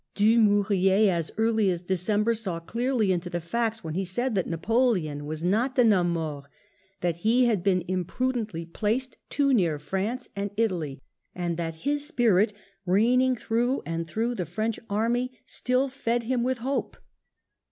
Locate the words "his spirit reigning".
11.85-13.35